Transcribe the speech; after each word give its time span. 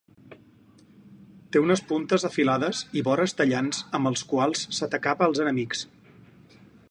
Té 1.55 1.61
unes 1.65 1.83
puntes 1.91 2.25
afilades 2.29 2.81
i 3.01 3.05
vores 3.09 3.37
tallants 3.41 3.83
amb 3.99 4.13
els 4.13 4.25
quals 4.33 4.67
s'atacava 4.79 5.27
als 5.29 5.43
enemics. 5.47 5.85